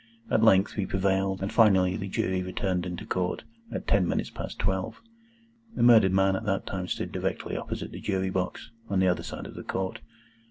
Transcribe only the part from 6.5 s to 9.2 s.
time stood directly opposite the Jury box, on the